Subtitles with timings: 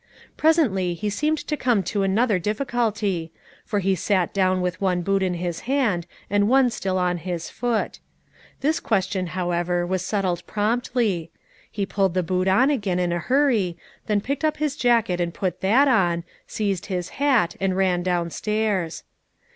[0.35, 3.31] Presently he seemed to come to another difficulty,
[3.63, 7.51] for he sat down with one boot in his hand and one still on his
[7.51, 7.99] foot.
[8.61, 11.29] This question, however, was settled promptly:
[11.69, 13.77] he pulled the boot on again in a hurry,
[14.07, 18.31] then picked up his jacket and put that on, seized his hat, and ran down
[18.31, 19.03] stairs.